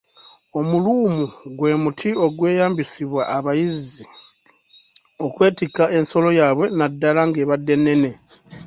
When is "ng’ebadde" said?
7.29-7.73